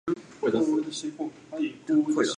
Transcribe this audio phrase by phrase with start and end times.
[0.07, 2.23] 愿此行，终抵群星。